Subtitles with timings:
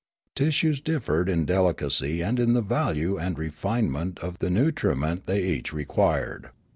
[0.33, 5.43] Tissues differed in delicacy and in the value and refinement of the nutri ment they
[5.43, 6.49] each required.